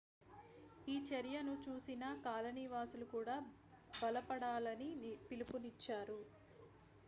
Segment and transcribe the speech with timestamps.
[0.87, 3.35] ఈ చర్యను చూసిన కాలనీవాసులు కూడా
[4.01, 4.91] బలపడాలని
[5.29, 6.19] పిలుపునిచ్చారు